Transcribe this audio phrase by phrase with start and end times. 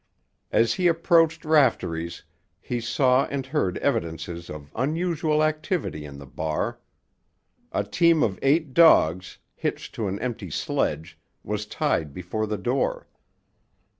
[0.51, 2.23] As he approached Raftery's
[2.59, 6.79] he saw and heard evidences of unusual activity in the bar.
[7.71, 13.05] A team of eight dogs, hitched to an empty sledge, was tied before the door.